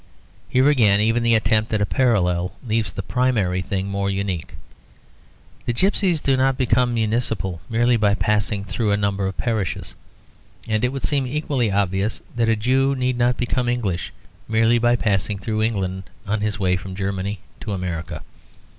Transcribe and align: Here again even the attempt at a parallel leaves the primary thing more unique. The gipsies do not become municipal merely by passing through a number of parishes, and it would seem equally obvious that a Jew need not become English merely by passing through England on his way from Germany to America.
Here 0.49 0.67
again 0.67 0.99
even 0.99 1.21
the 1.21 1.35
attempt 1.35 1.71
at 1.75 1.79
a 1.79 1.85
parallel 1.85 2.53
leaves 2.65 2.91
the 2.91 3.03
primary 3.03 3.61
thing 3.61 3.85
more 3.85 4.09
unique. 4.09 4.55
The 5.67 5.73
gipsies 5.73 6.19
do 6.19 6.35
not 6.35 6.57
become 6.57 6.95
municipal 6.95 7.61
merely 7.69 7.97
by 7.97 8.15
passing 8.15 8.63
through 8.63 8.91
a 8.91 8.97
number 8.97 9.27
of 9.27 9.37
parishes, 9.37 9.93
and 10.67 10.83
it 10.83 10.91
would 10.91 11.03
seem 11.03 11.27
equally 11.27 11.69
obvious 11.69 12.23
that 12.35 12.49
a 12.49 12.55
Jew 12.55 12.95
need 12.95 13.15
not 13.19 13.37
become 13.37 13.69
English 13.69 14.11
merely 14.47 14.79
by 14.79 14.95
passing 14.95 15.37
through 15.37 15.61
England 15.61 16.05
on 16.25 16.41
his 16.41 16.57
way 16.57 16.75
from 16.77 16.95
Germany 16.95 17.39
to 17.59 17.71
America. 17.71 18.23